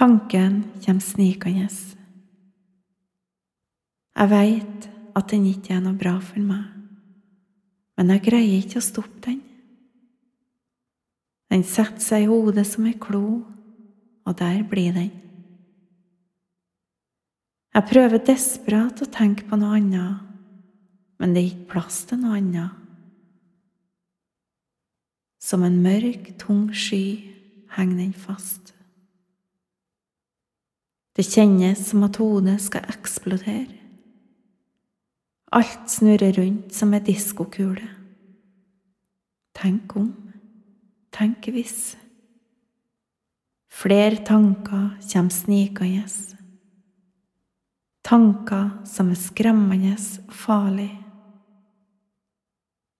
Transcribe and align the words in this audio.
Tanken 0.00 0.62
kommer 0.80 1.04
snikende. 1.04 1.66
Jeg 4.16 4.30
veit 4.30 4.86
at 5.12 5.26
den 5.28 5.44
ikke 5.50 5.74
er 5.76 5.82
noe 5.84 5.98
bra 6.00 6.14
for 6.24 6.40
meg, 6.40 6.70
men 8.00 8.12
jeg 8.14 8.22
greier 8.24 8.62
ikke 8.62 8.80
å 8.80 8.86
stoppe 8.86 9.20
den. 9.26 9.42
Den 11.52 11.66
setter 11.68 12.00
seg 12.00 12.24
i 12.24 12.30
hodet 12.30 12.64
som 12.70 12.88
ei 12.88 12.94
klo, 12.96 13.42
og 14.24 14.38
der 14.40 14.64
blir 14.72 14.96
den. 14.96 15.12
Jeg 17.76 17.88
prøver 17.92 18.24
desperat 18.24 19.04
å 19.04 19.12
tenke 19.12 19.44
på 19.52 19.60
noe 19.60 19.76
annet, 19.82 20.24
men 21.20 21.36
det 21.36 21.44
er 21.44 21.52
ikke 21.52 21.72
plass 21.76 22.06
til 22.08 22.24
noe 22.24 22.40
annet. 22.40 22.72
Som 25.44 25.68
en 25.68 25.80
mørk, 25.84 26.38
tung 26.40 26.70
sky 26.72 27.04
henger 27.76 28.06
den 28.06 28.16
fast. 28.16 28.79
Det 31.20 31.26
kjennes 31.28 31.80
som 31.84 32.06
at 32.06 32.16
hodet 32.16 32.54
skal 32.64 32.86
eksplodere. 32.88 33.74
Alt 35.52 35.90
snurrer 35.92 36.32
rundt 36.38 36.72
som 36.72 36.94
ei 36.96 37.02
diskokule. 37.04 37.90
Tenk 39.52 39.92
om, 40.00 40.08
tenk 41.12 41.50
hvis. 41.52 41.98
Flere 43.68 44.24
tanker 44.24 44.96
kommer 45.12 45.36
snikende. 45.36 46.08
Tanker 48.00 48.70
som 48.88 49.12
er 49.12 49.20
skremmende 49.20 50.00
og 50.00 50.32
farlige. 50.32 50.98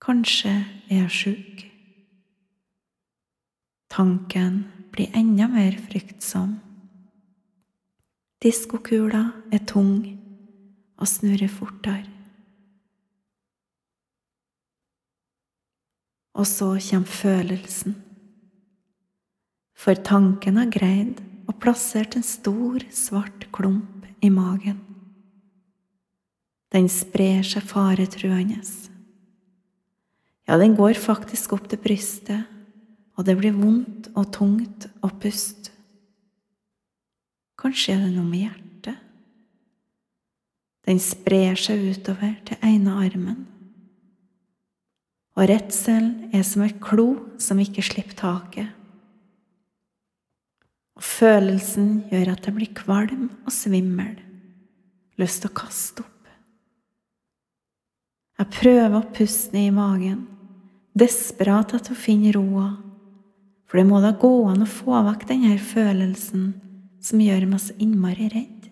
Kanskje 0.04 0.58
er 0.90 1.06
jeg 1.06 1.20
sjuk. 1.22 1.68
Tanken 3.88 4.66
blir 4.92 5.08
enda 5.16 5.48
mer 5.48 5.80
fryktsom. 5.88 6.58
Diskokula 8.40 9.26
er 9.52 9.60
tung 9.68 9.98
og 10.96 11.08
snurrer 11.08 11.50
fortere. 11.52 12.06
Og 16.40 16.46
så 16.48 16.70
kommer 16.80 17.10
følelsen. 17.20 17.98
For 19.76 19.92
tanken 19.92 20.56
har 20.56 20.72
greid 20.72 21.20
og 21.50 21.58
plassert 21.60 22.16
en 22.16 22.24
stor, 22.24 22.80
svart 22.88 23.44
klump 23.52 24.06
i 24.24 24.30
magen. 24.32 24.78
Den 26.72 26.88
sprer 26.88 27.42
seg 27.44 27.66
faretruende. 27.68 28.62
Ja, 30.48 30.56
den 30.56 30.78
går 30.78 30.96
faktisk 30.96 31.52
opp 31.58 31.68
til 31.68 31.82
brystet, 31.82 32.48
og 33.20 33.28
det 33.28 33.36
blir 33.36 33.52
vondt 33.52 34.08
og 34.14 34.32
tungt 34.32 34.88
å 35.04 35.12
puste. 35.20 35.74
Kanskje 37.60 37.94
er 37.94 38.04
det 38.06 38.14
noe 38.14 38.24
med 38.24 38.46
hjertet? 38.46 39.00
Den 40.88 41.00
sprer 41.02 41.58
seg 41.60 41.82
utover 41.92 42.38
til 42.48 42.60
ene 42.64 42.94
armen. 43.02 43.42
Og 45.36 45.46
redselen 45.48 46.30
er 46.36 46.44
som 46.46 46.64
et 46.64 46.80
klo 46.82 47.12
som 47.40 47.60
ikke 47.60 47.84
slipper 47.84 48.16
taket. 48.16 48.70
Og 50.96 51.04
følelsen 51.04 51.92
gjør 52.10 52.32
at 52.34 52.48
jeg 52.48 52.56
blir 52.56 52.72
kvalm 52.76 53.28
og 53.44 53.52
svimmel, 53.54 54.16
lyst 55.20 55.44
til 55.44 55.52
å 55.52 55.58
kaste 55.60 56.04
opp. 56.04 56.16
Jeg 58.40 58.52
prøver 58.56 58.96
å 58.96 59.08
puste 59.12 59.52
ned 59.52 59.68
i 59.68 59.76
magen, 59.76 60.24
desperat 60.96 61.74
etter 61.76 61.92
å 61.92 62.02
finne 62.08 62.32
roa, 62.32 62.70
for 63.68 63.78
det 63.78 63.86
må 63.88 64.00
da 64.02 64.14
gå 64.16 64.32
an 64.48 64.64
å 64.64 64.68
få 64.68 64.96
vekk 65.06 65.28
denne 65.28 65.56
følelsen 65.60 66.46
som 67.00 67.22
gjør 67.22 67.46
meg 67.48 67.62
så 67.62 67.76
innmari 67.80 68.28
redd. 68.32 68.68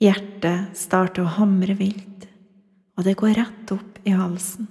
Hjertet 0.00 0.76
starter 0.76 1.24
å 1.24 1.34
hamre 1.38 1.76
vilt, 1.78 2.26
og 2.96 3.06
det 3.06 3.16
går 3.16 3.36
rett 3.38 3.72
opp 3.72 4.00
i 4.04 4.12
halsen. 4.16 4.68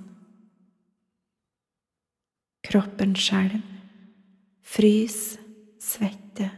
Kroppen 2.65 3.13
skjelver, 3.17 3.61
fryser, 4.65 5.41
svetter. 5.81 6.53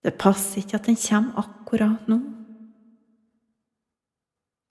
Det 0.00 0.12
passer 0.20 0.62
ikke 0.62 0.78
at 0.78 0.88
den 0.88 0.98
kommer 1.00 1.40
akkurat 1.44 2.08
nå. 2.08 2.20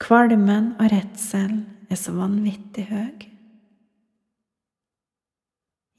Kvalmen 0.00 0.72
og 0.80 0.86
redselen 0.90 1.62
er 1.90 1.98
så 1.98 2.14
vanvittig 2.16 2.86
høy. 2.90 3.26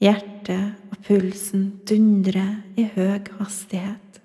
Hjertet 0.02 0.80
og 0.90 0.98
pulsen 1.06 1.66
dundrer 1.86 2.56
i 2.74 2.88
høy 2.90 3.20
hastighet. 3.38 4.18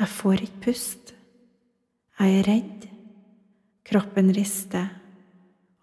Jeg 0.00 0.08
får 0.08 0.44
ikke 0.46 0.62
pust. 0.64 1.12
Jeg 2.20 2.38
er 2.38 2.46
redd. 2.48 2.86
Kroppen 3.90 4.30
rister, 4.32 4.86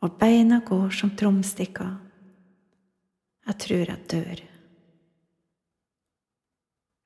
og 0.01 0.15
beina 0.17 0.61
går 0.65 0.93
som 0.95 1.11
tromstikker. 1.19 1.91
Jeg 3.47 3.57
tror 3.63 3.83
jeg 3.91 4.07
dør. 4.13 4.41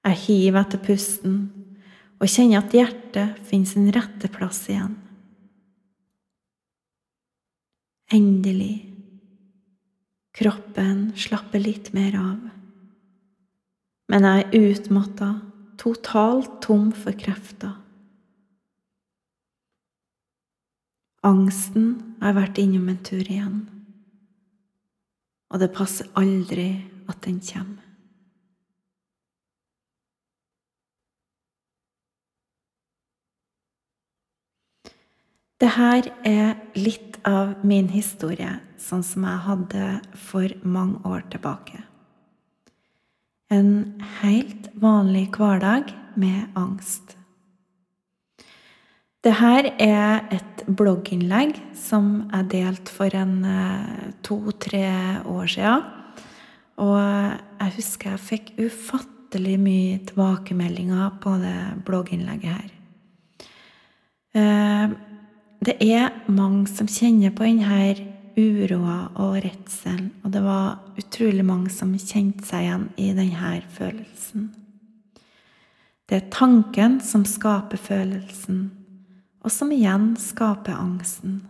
Jeg 0.06 0.20
hiver 0.26 0.62
etter 0.62 0.82
pusten 0.86 1.36
og 2.22 2.30
kjenner 2.30 2.62
at 2.62 2.76
hjertet 2.76 3.42
finner 3.50 3.70
sin 3.70 3.90
rette 3.94 4.30
plass 4.32 4.64
igjen. 4.70 4.96
Endelig 8.14 8.91
Kroppen 10.38 11.12
slapper 11.20 11.60
litt 11.60 11.92
mer 11.96 12.16
av. 12.20 12.40
Men 14.12 14.28
jeg 14.28 14.48
er 14.48 14.68
utmatta, 14.72 15.30
totalt 15.80 16.60
tom 16.64 16.90
for 16.96 17.16
krefter. 17.20 17.76
Angsten 21.28 22.18
har 22.24 22.34
vært 22.34 22.58
innom 22.58 22.88
en 22.90 23.04
tur 23.06 23.22
igjen, 23.22 23.60
og 25.54 25.62
det 25.62 25.70
passer 25.76 26.10
aldri 26.18 26.72
at 27.12 27.20
den 27.28 27.38
kommer. 27.46 27.91
Det 35.62 35.70
her 35.76 36.08
er 36.26 36.56
litt 36.74 37.20
av 37.28 37.52
min 37.62 37.92
historie 37.94 38.56
sånn 38.82 39.04
som 39.06 39.28
jeg 39.30 39.42
hadde 39.46 39.90
for 40.18 40.54
mange 40.66 40.98
år 41.06 41.22
tilbake. 41.30 41.84
En 43.54 44.02
helt 44.24 44.72
vanlig 44.82 45.28
hverdag 45.36 45.92
med 46.18 46.58
angst. 46.58 47.14
Det 49.22 49.36
her 49.38 49.70
er 49.78 50.26
et 50.34 50.66
blogginnlegg 50.66 51.54
som 51.78 52.10
jeg 52.32 52.50
delte 52.56 52.98
for 52.98 53.14
en 53.14 53.38
eh, 53.46 54.10
to-tre 54.26 54.88
år 55.30 55.46
siden. 55.46 55.86
Og 56.82 56.98
jeg 56.98 57.78
husker 57.78 58.16
jeg 58.16 58.28
fikk 58.32 58.54
ufattelig 58.58 59.60
mye 59.62 60.02
tilbakemeldinger 60.10 61.20
på 61.22 61.38
det 61.44 61.58
blogginnlegget 61.86 62.56
her. 62.56 62.78
Det 65.62 65.76
er 65.86 66.10
mange 66.26 66.66
som 66.66 66.88
kjenner 66.90 67.30
på 67.38 67.46
denne 67.46 68.08
uroa 68.34 69.12
og 69.22 69.36
redselen, 69.44 70.08
og 70.24 70.32
det 70.34 70.42
var 70.42 70.80
utrolig 70.98 71.44
mange 71.46 71.70
som 71.70 71.92
kjente 71.94 72.48
seg 72.48 72.66
igjen 72.66 72.88
i 72.98 73.12
denne 73.14 73.60
følelsen. 73.76 74.48
Det 76.10 76.18
er 76.18 76.32
tanken 76.34 76.98
som 77.06 77.28
skaper 77.30 77.78
følelsen, 77.78 78.72
og 79.46 79.54
som 79.54 79.70
igjen 79.76 80.16
skaper 80.18 80.82
angsten. 80.82 81.44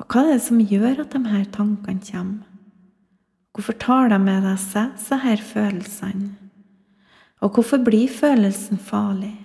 Og 0.00 0.08
hva 0.08 0.24
er 0.24 0.38
det 0.38 0.46
som 0.46 0.64
gjør 0.64 1.04
at 1.04 1.12
disse 1.12 1.44
tankene 1.52 2.08
kommer? 2.08 2.48
Hvorfor 3.52 3.76
tar 3.82 4.08
de 4.08 4.16
med 4.22 4.48
seg 4.64 4.96
disse 4.96 5.36
følelsene? 5.52 6.32
Og 7.44 7.52
hvorfor 7.52 7.84
blir 7.84 8.08
følelsen 8.08 8.80
farlig? 8.80 9.36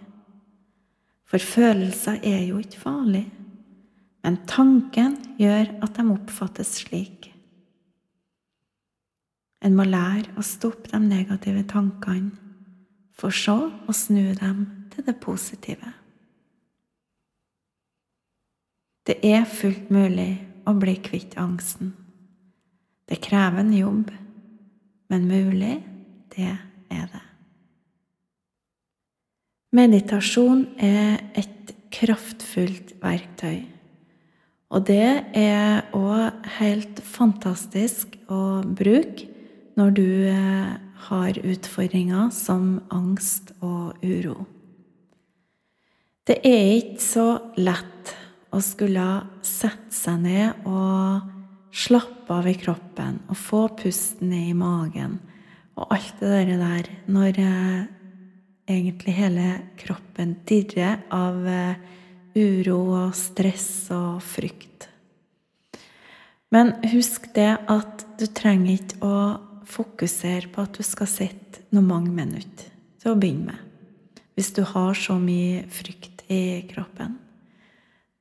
For 1.35 1.43
følelser 1.43 2.21
er 2.23 2.45
jo 2.47 2.61
ikke 2.63 2.79
farlig, 2.79 3.25
men 4.23 4.37
tanken 4.47 5.17
gjør 5.35 5.73
at 5.83 5.97
de 5.97 6.05
oppfattes 6.13 6.69
slik. 6.77 7.27
En 9.59 9.75
må 9.75 9.83
lære 9.83 10.31
å 10.39 10.45
stoppe 10.47 10.93
de 10.93 11.01
negative 11.03 11.65
tankene, 11.67 12.31
for 13.19 13.35
så 13.35 13.57
å 13.67 13.97
snu 13.99 14.31
dem 14.39 14.63
til 14.95 15.09
det 15.09 15.17
positive. 15.19 15.91
Det 19.03 19.19
er 19.27 19.43
fullt 19.43 19.91
mulig 19.91 20.31
å 20.63 20.77
bli 20.79 20.95
kvitt 21.03 21.35
angsten. 21.35 21.91
Det 23.11 23.19
krever 23.27 23.65
en 23.65 23.75
jobb, 23.75 24.17
men 25.11 25.27
mulig, 25.27 25.81
det 26.31 26.53
er 26.55 27.11
det. 27.11 27.24
Meditasjon 29.75 30.61
er 30.79 31.17
et 31.35 31.73
kraftfullt 31.91 32.93
verktøy, 33.01 33.65
Og 34.71 34.85
det 34.87 35.25
er 35.35 35.83
òg 35.93 36.47
helt 36.57 37.01
fantastisk 37.03 38.15
å 38.31 38.63
bruke 38.63 39.27
når 39.75 39.91
du 39.97 40.07
eh, 40.31 40.71
har 41.09 41.37
utfordringer 41.37 42.31
som 42.31 42.79
angst 42.89 43.51
og 43.59 43.99
uro. 43.99 44.45
Det 46.25 46.39
er 46.47 46.71
ikke 46.79 47.03
så 47.03 47.27
lett 47.59 48.15
å 48.55 48.63
skulle 48.63 49.05
sette 49.45 49.93
seg 49.93 50.23
ned 50.23 50.65
og 50.71 51.27
slappe 51.75 52.31
av 52.31 52.47
i 52.47 52.55
kroppen 52.57 53.19
og 53.27 53.37
få 53.37 53.67
pusten 53.75 54.31
ned 54.31 54.53
i 54.53 54.57
magen 54.57 55.19
og 55.75 55.91
alt 55.91 56.23
det 56.23 56.57
der 56.63 56.89
når 57.11 57.43
eh, 57.43 57.85
egentlig 58.69 59.15
hele 59.17 59.49
kroppen 59.79 60.35
dirrer 60.47 61.03
av 61.13 61.47
eh, 61.47 61.75
uro 62.35 62.79
og 63.05 63.15
stress 63.17 63.91
og 63.95 64.21
frykt. 64.25 64.87
Men 66.53 66.75
husk 66.91 67.27
det 67.35 67.51
at 67.71 68.05
du 68.19 68.25
trenger 68.31 68.77
ikke 68.77 69.01
å 69.03 69.19
fokusere 69.65 70.51
på 70.53 70.63
at 70.65 70.77
du 70.77 70.85
skal 70.85 71.09
sitte 71.09 71.65
noen 71.73 71.89
mange 71.89 72.13
minutter 72.15 72.69
til 73.01 73.11
å 73.11 73.19
begynne 73.19 73.53
med. 73.53 73.61
Hvis 74.35 74.51
du 74.55 74.63
har 74.67 74.97
så 74.99 75.15
mye 75.19 75.63
frykt 75.71 76.25
i 76.31 76.65
kroppen. 76.69 77.15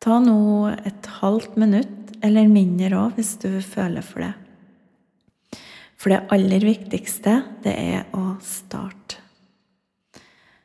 Ta 0.03 0.21
nå 0.21 0.69
et 0.85 1.07
halvt 1.21 1.57
minutt, 1.59 2.15
eller 2.25 2.49
mindre 2.49 3.01
òg, 3.01 3.19
hvis 3.19 3.35
du 3.43 3.51
føler 3.65 4.05
for 4.05 4.25
det. 4.25 4.33
For 5.97 6.13
det 6.13 6.25
aller 6.35 6.65
viktigste, 6.69 7.39
det 7.65 7.73
er 7.73 8.17
å 8.17 8.35
starte. 8.45 9.24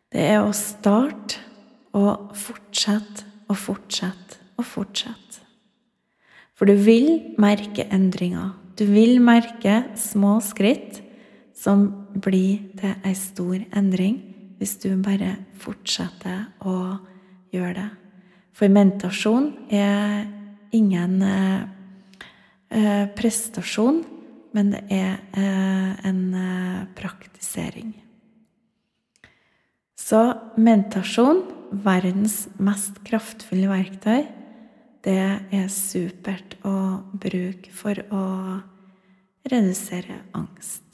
Det 0.09 0.23
er 0.25 0.41
å 0.41 0.53
starte 0.57 1.37
og 1.93 2.31
fortsette 2.37 3.27
og 3.49 3.57
fortsette 3.57 4.39
og 4.57 4.65
fortsette. 4.65 5.43
For 6.57 6.67
du 6.67 6.75
vil 6.75 7.35
merke 7.39 7.85
endringer. 7.93 8.55
Du 8.75 8.87
vil 8.89 9.21
merke 9.23 9.83
små 9.99 10.39
skritt 10.43 10.99
som 11.55 11.85
blir 12.15 12.73
til 12.79 12.97
ei 13.05 13.13
stor 13.17 13.61
endring 13.75 14.19
hvis 14.59 14.75
du 14.81 14.89
bare 14.99 15.37
fortsetter 15.61 16.49
å 16.67 16.97
gjøre 17.53 17.77
det. 17.77 17.87
For 18.51 18.71
mentasjon 18.71 19.53
er 19.71 20.25
ingen 20.75 21.21
eh, 21.23 21.61
eh 22.75 23.05
prestasjon, 23.15 24.03
men 24.53 24.73
det 24.73 24.83
er 24.91 25.15
eh, 25.31 26.07
en 26.09 26.23
praktisering. 26.97 27.93
Så 30.09 30.19
meditasjon, 30.57 31.43
verdens 31.85 32.47
mest 32.57 32.95
kraftfulle 33.05 33.69
verktøy, 33.69 34.23
det 35.05 35.21
er 35.53 35.67
supert 35.69 36.55
å 36.65 36.73
bruke 37.13 37.69
for 37.75 38.01
å 38.09 38.23
redusere 39.51 40.23
angst. 40.33 40.88